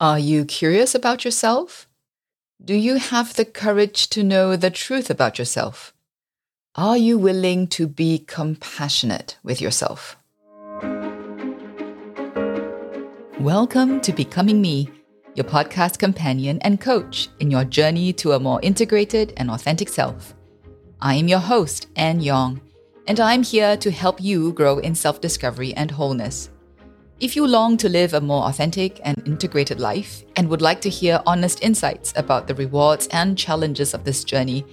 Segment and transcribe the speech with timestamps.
[0.00, 1.88] Are you curious about yourself?
[2.64, 5.92] Do you have the courage to know the truth about yourself?
[6.76, 10.16] Are you willing to be compassionate with yourself?
[13.40, 14.88] Welcome to Becoming Me,
[15.34, 20.32] your podcast companion and coach in your journey to a more integrated and authentic self.
[21.00, 22.60] I am your host, Anne Yong,
[23.08, 26.50] and I'm here to help you grow in self discovery and wholeness.
[27.20, 30.88] If you long to live a more authentic and integrated life and would like to
[30.88, 34.64] hear honest insights about the rewards and challenges of this journey,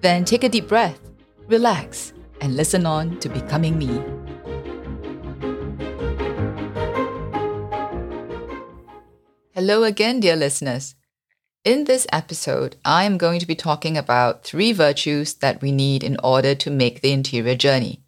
[0.00, 0.98] then take a deep breath,
[1.46, 4.02] relax, and listen on to Becoming Me.
[9.52, 10.96] Hello again, dear listeners.
[11.64, 16.02] In this episode, I am going to be talking about three virtues that we need
[16.02, 18.02] in order to make the interior journey.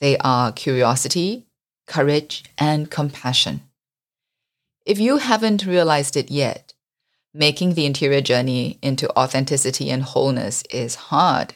[0.00, 1.47] They are curiosity,
[1.88, 3.62] courage, and compassion.
[4.86, 6.74] If you haven't realized it yet,
[7.34, 11.54] making the interior journey into authenticity and wholeness is hard.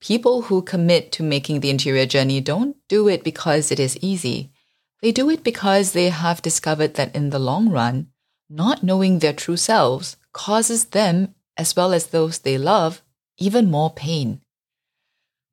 [0.00, 4.50] People who commit to making the interior journey don't do it because it is easy.
[5.02, 8.08] They do it because they have discovered that in the long run,
[8.48, 13.02] not knowing their true selves causes them, as well as those they love,
[13.38, 14.40] even more pain.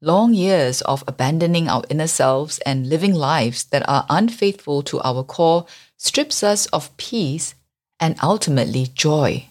[0.02, 5.24] Long years of abandoning our inner selves and living lives that are unfaithful to our
[5.24, 5.66] core
[5.98, 7.56] strips us of peace
[8.00, 9.48] and ultimately joy.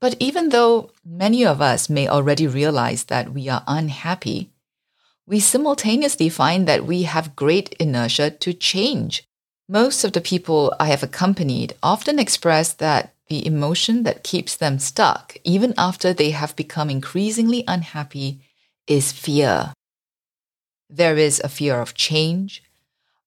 [0.00, 4.50] But even though many of us may already realize that we are unhappy,
[5.26, 9.24] we simultaneously find that we have great inertia to change.
[9.68, 14.78] Most of the people I have accompanied often express that the emotion that keeps them
[14.78, 18.40] stuck, even after they have become increasingly unhappy,
[18.88, 19.74] is fear.
[20.88, 22.62] There is a fear of change,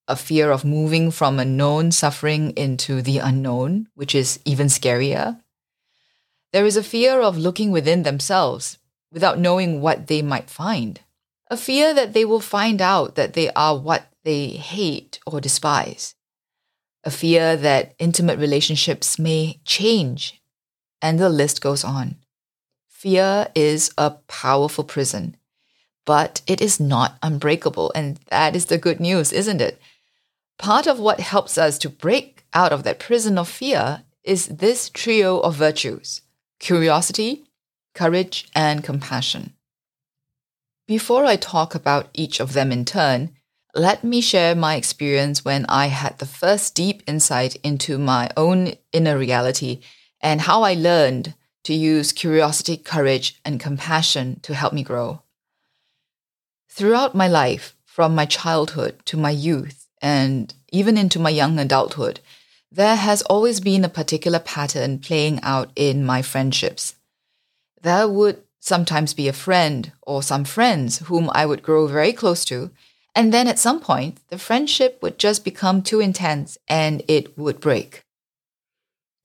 [0.08, 5.40] a fear of moving from a known suffering into the unknown, which is even scarier.
[6.52, 8.80] There is a fear of looking within themselves
[9.12, 11.00] without knowing what they might find,
[11.50, 16.16] a fear that they will find out that they are what they hate or despise,
[17.04, 20.42] a fear that intimate relationships may change,
[21.02, 22.16] and the list goes on.
[22.88, 25.38] Fear is a powerful prison
[26.06, 27.92] but it is not unbreakable.
[27.96, 29.80] And that is the good news, isn't it?
[30.58, 34.90] Part of what helps us to break out of that prison of fear is this
[34.90, 36.22] trio of virtues
[36.60, 37.44] curiosity,
[37.96, 39.54] courage, and compassion.
[40.88, 43.32] Before I talk about each of them in turn,
[43.74, 48.74] let me share my experience when I had the first deep insight into my own
[48.92, 49.80] inner reality
[50.22, 51.34] and how I learned
[51.64, 55.22] to use curiosity, courage, and compassion to help me grow.
[56.74, 62.22] Throughout my life, from my childhood to my youth and even into my young adulthood,
[62.72, 66.96] there has always been a particular pattern playing out in my friendships.
[67.82, 72.46] There would sometimes be a friend or some friends whom I would grow very close
[72.46, 72.72] to,
[73.14, 77.60] and then at some point, the friendship would just become too intense and it would
[77.60, 78.06] break.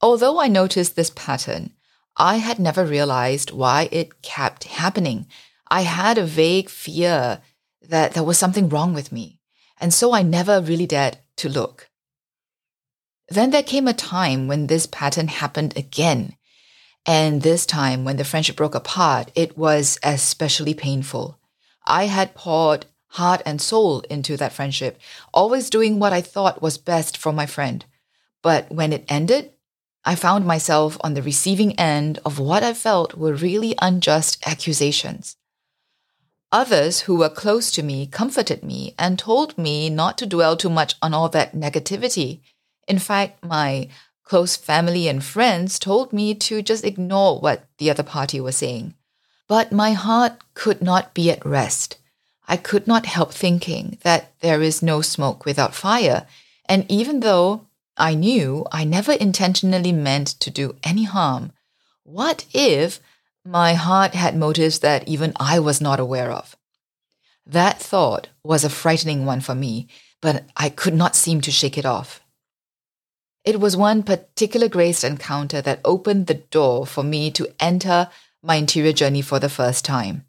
[0.01, 1.71] Although I noticed this pattern,
[2.17, 5.27] I had never realized why it kept happening
[5.69, 7.41] I had a vague fear
[7.81, 9.39] that there was something wrong with me.
[9.79, 11.89] And so I never really dared to look.
[13.29, 16.35] Then there came a time when this pattern happened again.
[17.05, 21.37] And this time, when the friendship broke apart, it was especially painful.
[21.85, 24.99] I had poured heart and soul into that friendship,
[25.33, 27.85] always doing what I thought was best for my friend.
[28.41, 29.53] But when it ended,
[30.03, 35.35] I found myself on the receiving end of what I felt were really unjust accusations.
[36.51, 40.69] Others who were close to me comforted me and told me not to dwell too
[40.69, 42.39] much on all that negativity.
[42.87, 43.89] In fact, my
[44.23, 48.93] close family and friends told me to just ignore what the other party was saying.
[49.47, 51.97] But my heart could not be at rest.
[52.47, 56.27] I could not help thinking that there is no smoke without fire.
[56.65, 61.51] And even though I knew I never intentionally meant to do any harm,
[62.03, 63.01] what if
[63.47, 66.57] my heart had motives that even I was not aware of.
[67.45, 69.87] That thought was a frightening one for me,
[70.21, 72.19] but I could not seem to shake it off.
[73.45, 78.09] It was one particular grace encounter that opened the door for me to enter
[78.43, 80.25] my interior journey for the first time.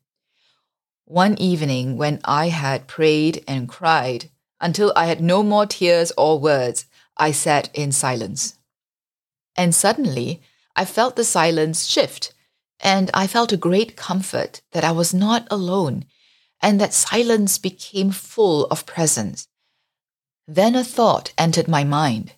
[1.04, 4.30] One evening, when I had prayed and cried
[4.60, 6.86] until I had no more tears or words,
[7.16, 8.54] I sat in silence.
[9.56, 10.40] And suddenly,
[10.76, 12.32] I felt the silence shift
[12.80, 16.04] and I felt a great comfort that I was not alone
[16.60, 19.48] and that silence became full of presence.
[20.46, 22.32] Then a thought entered my mind.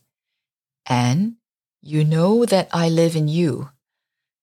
[0.87, 1.37] Anne,
[1.83, 3.71] You know that I live in you.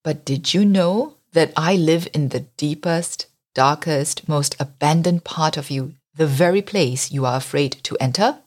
[0.03, 5.69] But did you know that I live in the deepest, darkest, most abandoned part of
[5.69, 8.39] you, the very place you are afraid to enter?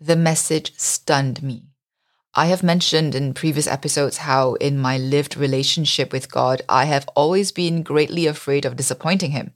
[0.00, 1.73] The message stunned me.
[2.36, 7.08] I have mentioned in previous episodes how, in my lived relationship with God, I have
[7.14, 9.52] always been greatly afraid of disappointing Him.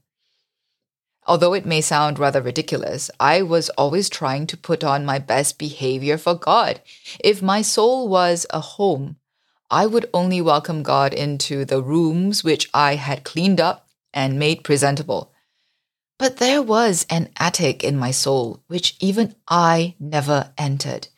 [1.27, 5.59] Although it may sound rather ridiculous, I was always trying to put on my best
[5.59, 6.81] behavior for God.
[7.19, 9.17] If my soul was a home,
[9.71, 14.63] I would only welcome God into the rooms which I had cleaned up and made
[14.63, 15.33] presentable.
[16.17, 21.09] But there was an attic in my soul which even I never entered.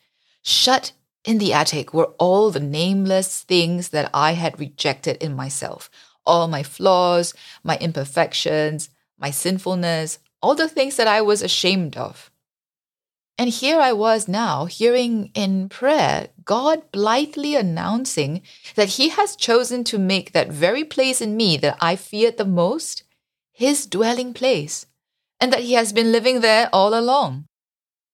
[0.43, 0.93] Shut
[1.25, 5.91] in the attic were all the nameless things that I had rejected in myself
[6.27, 7.35] all my flaws,
[7.65, 12.31] my imperfections, my sinfulness, all the things that I was ashamed of.
[13.39, 18.43] And here I was now hearing in prayer God blithely announcing
[18.75, 22.45] that He has chosen to make that very place in me that I feared the
[22.45, 23.03] most
[23.53, 24.87] His dwelling place,
[25.41, 27.47] and that He has been living there all along.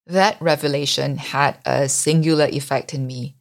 [0.06, 3.34] That revelation had a singular effect in me.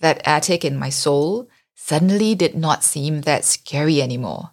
[0.00, 4.50] That attic in my soul suddenly did not seem that scary anymore.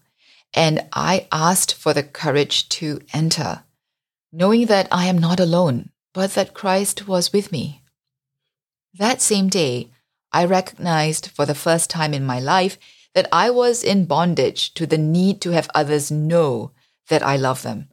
[0.54, 3.63] And I asked for the courage to enter,
[4.31, 7.84] knowing that I am not alone, but that Christ was with me.
[8.94, 9.90] That same day,
[10.31, 12.78] I recognized for the first time in my life
[13.16, 16.72] that I was in bondage to the need to have others know
[17.07, 17.90] that I love them.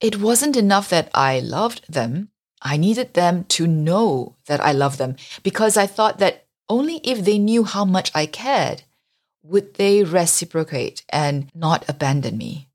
[0.00, 2.30] It wasn't enough that I loved them,
[2.62, 7.24] I needed them to know that I love them because I thought that only if
[7.24, 8.82] they knew how much I cared
[9.42, 12.68] would they reciprocate and not abandon me.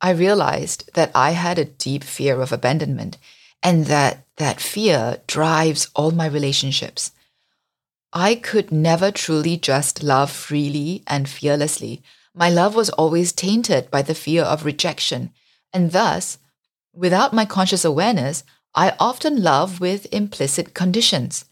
[0.00, 3.18] I realized that I had a deep fear of abandonment
[3.62, 7.12] and that that fear drives all my relationships.
[8.12, 12.02] I could never truly just love freely and fearlessly.
[12.34, 15.32] My love was always tainted by the fear of rejection,
[15.72, 16.38] and thus,
[16.92, 18.44] without my conscious awareness,
[18.76, 21.44] I often love with implicit conditions.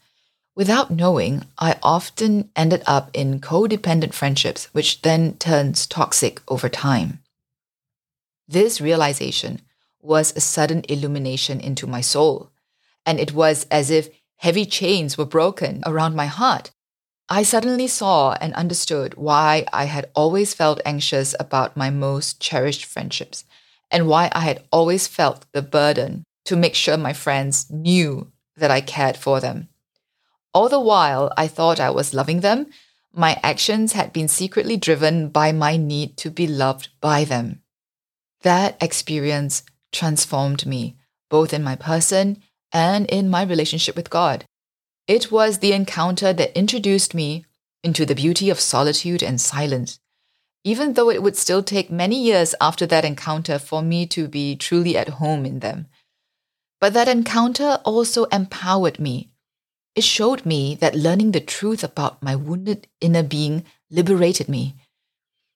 [0.55, 7.19] Without knowing, I often ended up in codependent friendships, which then turns toxic over time.
[8.47, 9.61] This realization
[10.01, 12.51] was a sudden illumination into my soul,
[13.05, 16.71] and it was as if heavy chains were broken around my heart.
[17.29, 22.83] I suddenly saw and understood why I had always felt anxious about my most cherished
[22.83, 23.45] friendships,
[23.89, 28.71] and why I had always felt the burden to make sure my friends knew that
[28.71, 29.69] I cared for them.
[30.53, 32.67] All the while I thought I was loving them,
[33.13, 37.61] my actions had been secretly driven by my need to be loved by them.
[38.41, 40.97] That experience transformed me,
[41.29, 42.41] both in my person
[42.71, 44.45] and in my relationship with God.
[45.07, 47.45] It was the encounter that introduced me
[47.83, 49.99] into the beauty of solitude and silence,
[50.63, 54.55] even though it would still take many years after that encounter for me to be
[54.55, 55.87] truly at home in them.
[56.83, 59.29] But that encounter also empowered me.
[59.95, 64.75] It showed me that learning the truth about my wounded inner being liberated me.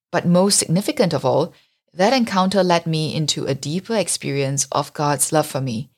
[0.10, 1.54] But most significant of all,
[1.92, 5.90] that encounter led me into a deeper experience of God's love for me.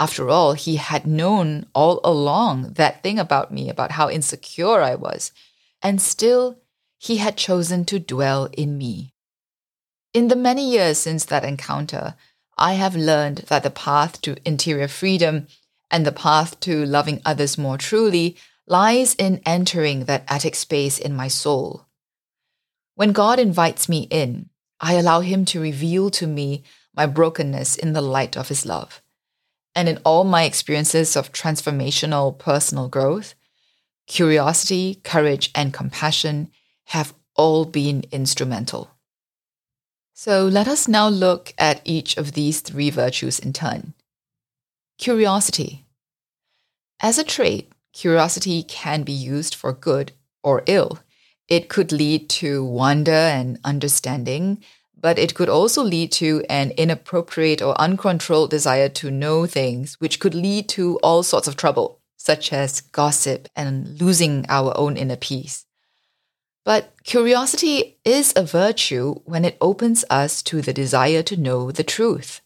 [0.00, 4.96] After all, He had known all along that thing about me, about how insecure I
[4.96, 5.30] was,
[5.82, 6.58] and still
[6.98, 9.12] He had chosen to dwell in me.
[10.12, 12.16] In the many years since that encounter,
[12.56, 15.46] I have learned that the path to interior freedom
[15.90, 21.14] and the path to loving others more truly lies in entering that attic space in
[21.14, 21.86] my soul.
[22.94, 26.62] When God invites me in, I allow Him to reveal to me
[26.94, 29.02] my brokenness in the light of His love.
[29.74, 33.34] And in all my experiences of transformational personal growth,
[34.06, 36.50] curiosity, courage, and compassion
[36.86, 38.93] have all been instrumental.
[40.16, 43.94] So let us now look at each of these three virtues in turn.
[44.96, 45.86] Curiosity.
[47.00, 50.12] As a trait, curiosity can be used for good
[50.44, 51.00] or ill.
[51.48, 54.62] It could lead to wonder and understanding,
[54.96, 60.20] but it could also lead to an inappropriate or uncontrolled desire to know things, which
[60.20, 65.16] could lead to all sorts of trouble, such as gossip and losing our own inner
[65.16, 65.63] peace.
[66.64, 71.84] But curiosity is a virtue when it opens us to the desire to know the
[71.84, 72.40] truth.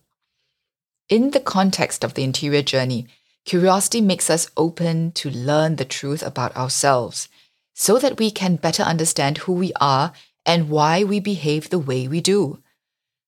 [1.09, 3.07] In the context of the interior journey,
[3.45, 7.29] curiosity makes us open to learn the truth about ourselves
[7.75, 10.13] so that we can better understand who we are
[10.45, 12.61] and why we behave the way we do.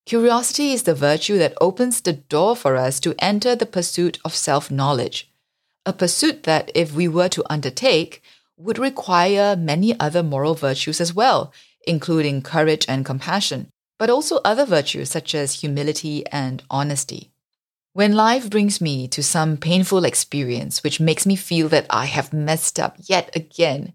[0.06, 4.34] Curiosity is the virtue that opens the door for us to enter the pursuit of
[4.34, 5.30] self knowledge,
[5.86, 8.22] a pursuit that, if we were to undertake,
[8.60, 11.52] would require many other moral virtues as well,
[11.86, 17.32] including courage and compassion, but also other virtues such as humility and honesty.
[17.92, 22.32] When life brings me to some painful experience which makes me feel that I have
[22.32, 23.94] messed up yet again,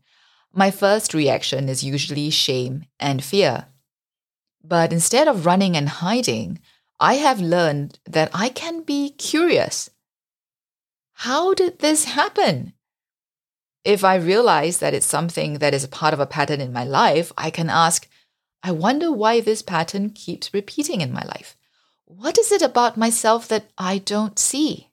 [0.51, 3.67] my first reaction is usually shame and fear.
[4.63, 6.60] But instead of running and hiding,
[7.00, 9.89] I have learned that I can be curious.
[11.13, 12.75] How did this happen?
[13.85, 16.83] If I realize that it's something that is a part of a pattern in my
[16.83, 18.07] life, I can ask,
[18.63, 21.55] I wonder why this pattern keeps repeating in my life.
[22.05, 24.89] What is it about myself that I don't see?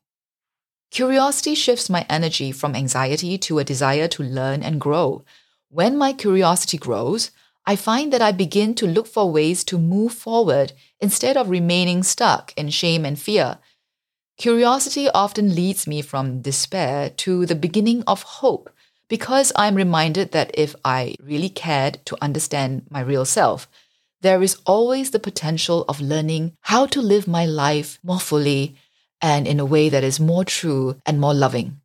[0.90, 5.24] Curiosity shifts my energy from anxiety to a desire to learn and grow.
[5.70, 7.30] When my curiosity grows,
[7.64, 12.02] I find that I begin to look for ways to move forward instead of remaining
[12.02, 13.58] stuck in shame and fear.
[14.36, 18.68] Curiosity often leads me from despair to the beginning of hope
[19.12, 23.68] because I'm reminded that if I really cared to understand my real self,
[24.22, 28.74] there is always the potential of learning how to live my life more fully
[29.20, 31.82] and in a way that is more true and more loving.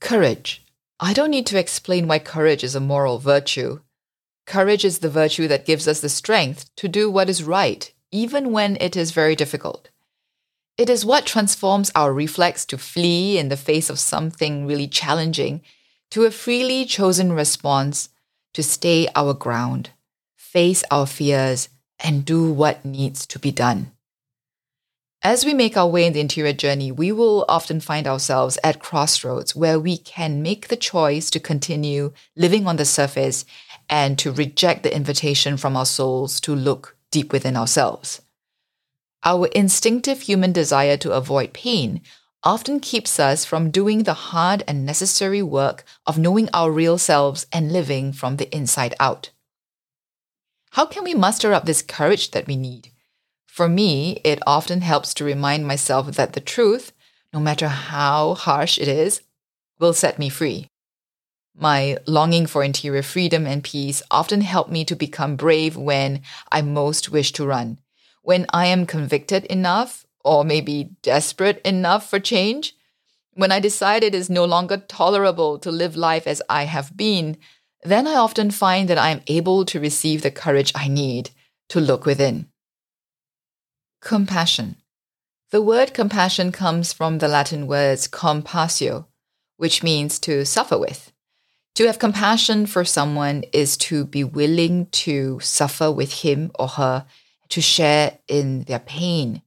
[0.00, 0.62] Courage.
[1.00, 3.80] I don't need to explain why courage is a moral virtue.
[4.46, 8.52] Courage is the virtue that gives us the strength to do what is right, even
[8.52, 9.88] when it is very difficult.
[10.78, 15.62] It is what transforms our reflex to flee in the face of something really challenging
[16.10, 18.10] to a freely chosen response
[18.52, 19.90] to stay our ground,
[20.36, 23.92] face our fears, and do what needs to be done.
[25.22, 28.78] As we make our way in the interior journey, we will often find ourselves at
[28.78, 33.46] crossroads where we can make the choice to continue living on the surface
[33.88, 38.20] and to reject the invitation from our souls to look deep within ourselves.
[39.24, 42.02] Our instinctive human desire to avoid pain
[42.44, 47.46] often keeps us from doing the hard and necessary work of knowing our real selves
[47.52, 49.30] and living from the inside out.
[50.70, 52.92] How can we muster up this courage that we need?
[53.46, 56.92] For me, it often helps to remind myself that the truth,
[57.32, 59.22] no matter how harsh it is,
[59.80, 60.68] will set me free.
[61.58, 66.20] My longing for interior freedom and peace often help me to become brave when
[66.52, 67.78] I most wish to run
[68.26, 72.74] when I am convicted enough or maybe desperate enough for change,
[73.34, 77.36] when I decide it is no longer tolerable to live life as I have been,
[77.84, 81.30] then I often find that I am able to receive the courage I need
[81.68, 82.48] to look within.
[84.00, 84.74] Compassion.
[85.52, 89.06] The word compassion comes from the Latin words compassio,
[89.56, 91.12] which means to suffer with.
[91.76, 97.06] To have compassion for someone is to be willing to suffer with him or her
[97.50, 99.42] to share in their pain.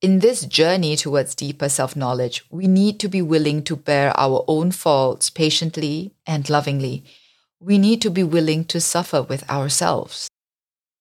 [0.00, 4.44] In this journey towards deeper self knowledge, we need to be willing to bear our
[4.48, 7.04] own faults patiently and lovingly.
[7.60, 10.30] We need to be willing to suffer with ourselves.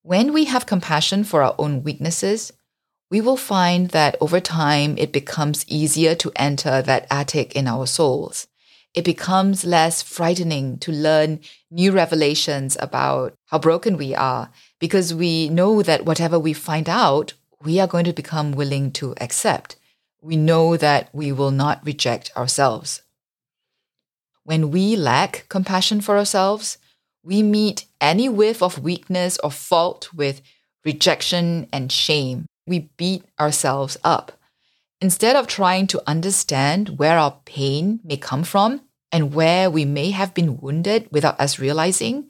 [0.01, 2.51] When we have compassion for our own weaknesses,
[3.09, 7.88] we will find that over time it becomes easier to enter that attic in our
[7.88, 8.48] souls.
[8.93, 11.39] It becomes less frightening to learn
[11.71, 17.33] new revelations about how broken we are because we know that whatever we find out,
[17.63, 19.75] we are going to become willing to accept.
[20.21, 23.01] We know that we will not reject ourselves.
[24.43, 26.77] When we lack compassion for ourselves,
[27.24, 30.41] we meet any whiff of weakness or fault with
[30.86, 32.45] rejection and shame.
[32.65, 34.31] We beat ourselves up.
[35.01, 38.81] Instead of trying to understand where our pain may come from
[39.12, 42.29] and where we may have been wounded without us realizing,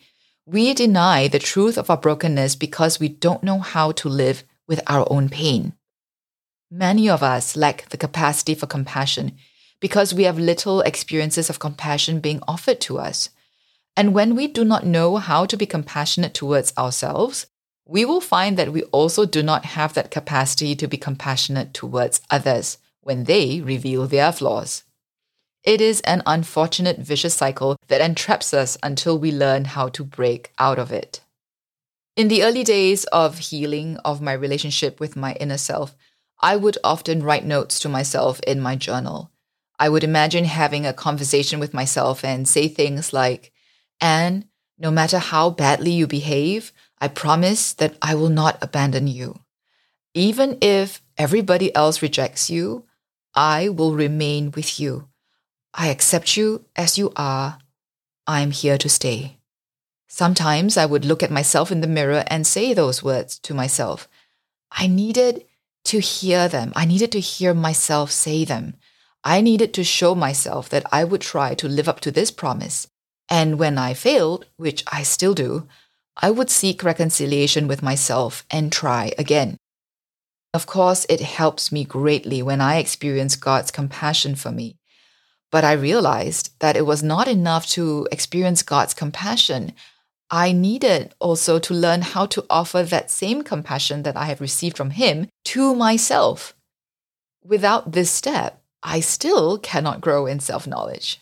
[0.51, 4.81] we deny the truth of our brokenness because we don't know how to live with
[4.87, 5.73] our own pain.
[6.71, 9.33] Many of us lack the capacity for compassion
[9.79, 13.29] because we have little experiences of compassion being offered to us.
[13.95, 17.45] And when we do not know how to be compassionate towards ourselves,
[17.85, 22.21] we will find that we also do not have that capacity to be compassionate towards
[22.31, 24.83] others when they reveal their flaws.
[25.69, 30.51] It is an unfortunate vicious cycle that entraps us until we learn how to break
[30.57, 31.21] out of it.
[32.15, 35.95] In the early days of healing of my relationship with my inner self,
[36.41, 39.29] I would often write notes to myself in my journal.
[39.77, 43.51] I would imagine having a conversation with myself and say things like,
[44.01, 44.45] Anne,
[44.79, 49.41] no matter how badly you behave, I promise that I will not abandon you.
[50.15, 52.85] Even if everybody else rejects you,
[53.35, 55.09] I will remain with you.
[55.73, 57.59] I accept you as you are.
[58.25, 59.37] I am here to stay.
[60.07, 64.07] Sometimes I would look at myself in the mirror and say those words to myself.
[64.71, 65.45] I needed
[65.85, 66.73] to hear them.
[66.75, 68.75] I needed to hear myself say them.
[69.23, 72.87] I needed to show myself that I would try to live up to this promise.
[73.29, 75.67] And when I failed, which I still do,
[76.17, 79.57] I would seek reconciliation with myself and try again.
[80.53, 84.78] Of course, it helps me greatly when I experience God's compassion for me.
[85.51, 89.73] But I realized that it was not enough to experience God's compassion.
[90.29, 94.77] I needed also to learn how to offer that same compassion that I have received
[94.77, 96.53] from Him to myself.
[97.43, 101.19] Without this step, I still cannot grow in self knowledge.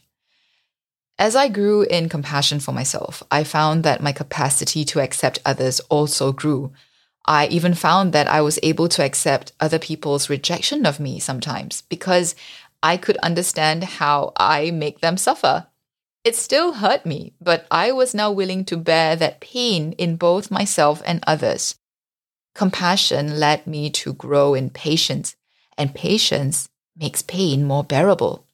[1.20, 5.80] As I grew in compassion for myself, I found that my capacity to accept others
[5.90, 6.72] also grew.
[7.26, 11.82] I even found that I was able to accept other people's rejection of me sometimes
[11.90, 12.36] because
[12.84, 15.68] I could understand how I make them suffer.
[16.24, 20.52] It still hurt me, but I was now willing to bear that pain in both
[20.52, 21.76] myself and others.
[22.54, 25.36] Compassion led me to grow in patience,
[25.78, 28.46] and patience makes pain more bearable.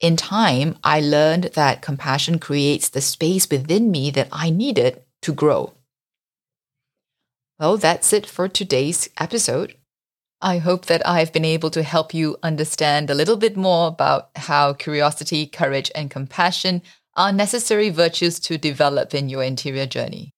[0.00, 5.32] In time, I learned that compassion creates the space within me that I needed to
[5.32, 5.72] grow.
[7.58, 9.76] Well, that's it for today's episode.
[10.40, 14.30] I hope that I've been able to help you understand a little bit more about
[14.36, 16.82] how curiosity, courage, and compassion
[17.16, 20.32] are necessary virtues to develop in your interior journey.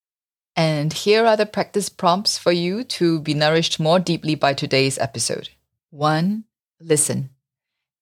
[0.55, 4.99] And here are the practice prompts for you to be nourished more deeply by today's
[4.99, 5.50] episode.
[5.91, 6.45] One,
[6.81, 7.31] listen.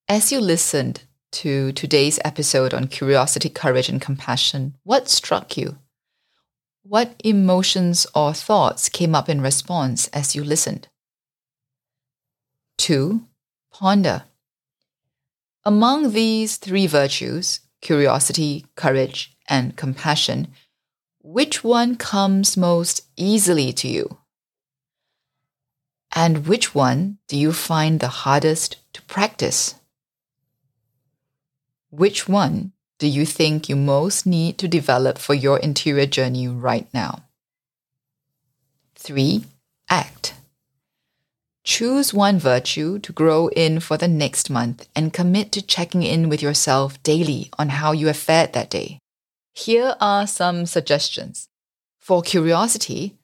[0.08, 5.78] As you listened to today's episode on curiosity, courage, and compassion, what struck you?
[6.82, 10.86] What emotions or thoughts came up in response as you listened?
[12.84, 13.22] Two,
[13.72, 14.24] ponder.
[15.64, 20.48] Among these three virtues, curiosity, courage, and compassion,
[21.22, 24.18] which one comes most easily to you?
[26.14, 29.76] And which one do you find the hardest to practice?
[31.88, 36.86] Which one do you think you most need to develop for your interior journey right
[36.92, 37.22] now?
[38.96, 39.42] 3.
[39.88, 40.34] Act.
[41.64, 46.28] Choose one virtue to grow in for the next month and commit to checking in
[46.28, 48.98] with yourself daily on how you have fared that day.
[49.54, 51.48] Here are some suggestions.
[52.00, 53.16] For curiosity,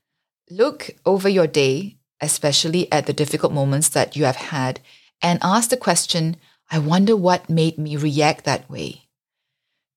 [0.50, 4.80] look over your day, especially at the difficult moments that you have had,
[5.20, 6.36] and ask the question
[6.70, 9.08] I wonder what made me react that way.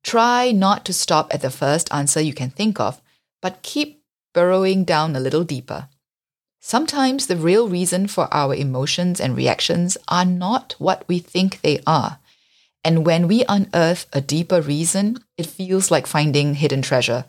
[0.04, 3.02] Try not to stop at the first answer you can think of,
[3.42, 4.04] but keep
[4.34, 5.88] burrowing down a little deeper.
[6.66, 11.82] Sometimes the real reason for our emotions and reactions are not what we think they
[11.86, 12.20] are.
[12.86, 17.26] And when we unearth a deeper reason, it feels like finding hidden treasure.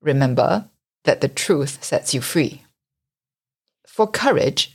[0.00, 0.68] Remember
[1.02, 2.62] that the truth sets you free.
[3.88, 4.72] For courage,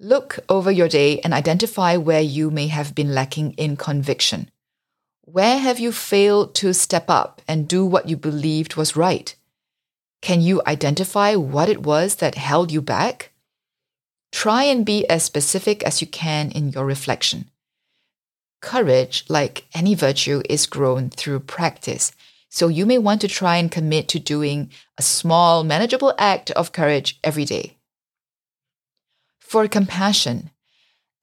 [0.00, 4.50] look over your day and identify where you may have been lacking in conviction.
[5.20, 9.36] Where have you failed to step up and do what you believed was right?
[10.20, 13.32] Can you identify what it was that held you back?
[14.32, 17.50] Try and be as specific as you can in your reflection.
[18.60, 22.12] Courage, like any virtue, is grown through practice.
[22.50, 26.72] So you may want to try and commit to doing a small, manageable act of
[26.72, 27.76] courage every day.
[29.38, 30.50] For compassion,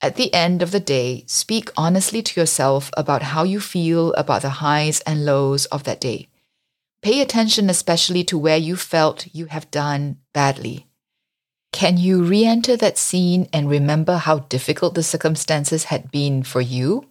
[0.02, 4.42] at the end of the day, speak honestly to yourself about how you feel about
[4.42, 6.30] the highs and lows of that day.
[7.02, 10.88] Pay attention especially to where you felt you have done badly.
[11.72, 16.62] Can you re enter that scene and remember how difficult the circumstances had been for
[16.62, 17.10] you?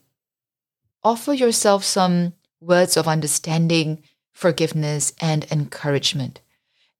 [1.04, 6.40] Offer yourself some words of understanding, forgiveness, and encouragement.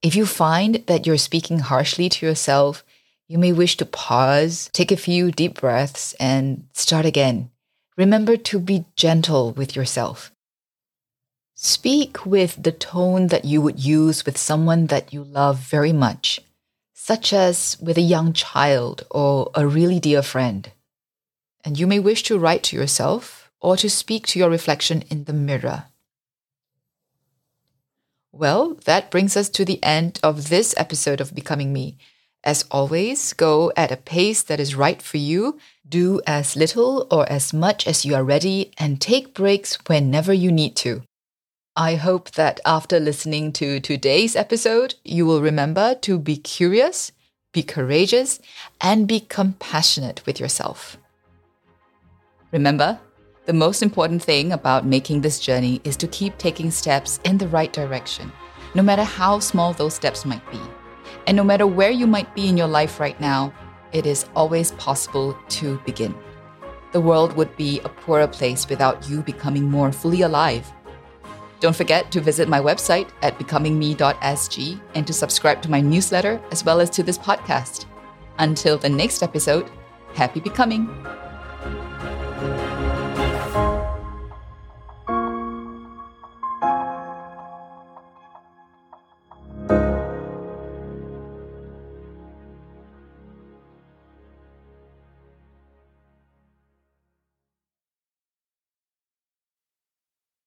[0.01, 2.85] If you find that you're speaking harshly to yourself,
[3.27, 7.51] you may wish to pause, take a few deep breaths, and start again.
[7.97, 10.31] Remember to be gentle with yourself.
[11.59, 16.39] Speak with the tone that you would use with someone that you love very much,
[16.93, 20.71] such as with a young child or a really dear friend.
[21.65, 25.25] And you may wish to write to yourself or to speak to your reflection in
[25.25, 25.85] the mirror.
[28.33, 31.97] Well, that brings us to the end of this episode of Becoming Me.
[32.45, 35.59] As always, go at a pace that is right for you.
[35.89, 40.53] Do as little or as much as you are ready and take breaks whenever you
[40.53, 41.03] need to.
[41.77, 47.13] I hope that after listening to today's episode, you will remember to be curious,
[47.53, 48.41] be courageous,
[48.81, 50.97] and be compassionate with yourself.
[52.51, 52.99] Remember,
[53.45, 57.49] the most important thing about making this journey is to keep taking steps in the
[57.49, 58.33] right direction,
[58.75, 60.61] no matter how small those steps might be.
[61.27, 63.53] And no matter where you might be in your life right now,
[63.93, 66.15] it is always possible to begin.
[66.93, 70.73] the world would be a poorer place without you becoming more fully alive.
[71.61, 76.65] Don't forget to visit my website at becomingme.sg and to subscribe to my newsletter as
[76.65, 77.87] well as to this podcast.
[78.39, 79.71] Until the next episode,
[80.15, 80.89] happy becoming!